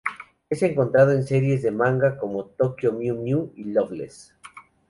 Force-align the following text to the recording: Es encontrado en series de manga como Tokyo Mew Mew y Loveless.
Es 0.49 0.63
encontrado 0.63 1.11
en 1.11 1.21
series 1.23 1.61
de 1.61 1.69
manga 1.69 2.17
como 2.17 2.45
Tokyo 2.45 2.91
Mew 2.91 3.21
Mew 3.23 3.53
y 3.55 3.65
Loveless. 3.65 4.33